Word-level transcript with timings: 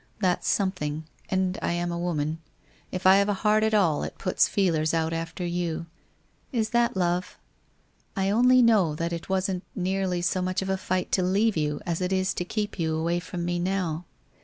That's 0.19 0.47
some 0.49 0.71
thing, 0.71 1.03
and 1.29 1.59
I 1.61 1.73
am 1.73 1.91
a 1.91 1.99
woman. 1.99 2.39
If 2.91 3.05
I 3.05 3.17
have 3.17 3.29
a 3.29 3.35
heart 3.45 3.61
at 3.61 3.75
all 3.75 4.01
it 4.01 4.17
puts 4.17 4.47
feelers 4.47 4.95
out 4.95 5.13
after 5.13 5.45
you. 5.45 5.85
Is 6.51 6.71
that 6.71 6.97
love? 6.97 7.37
I 8.15 8.31
only 8.31 8.63
know 8.63 8.95
that 8.95 9.13
it 9.13 9.29
wasn't 9.29 9.63
nearly 9.75 10.23
so 10.23 10.41
much 10.41 10.63
of 10.63 10.69
a 10.69 10.75
fight 10.77 11.11
to 11.11 11.21
leave 11.21 11.55
you, 11.55 11.81
as 11.85 12.01
it 12.01 12.11
is 12.11 12.33
to 12.33 12.43
keep 12.43 12.79
you 12.79 12.97
away 12.97 13.19
from 13.19 13.45
me 13.45 13.59
now. 13.59 14.05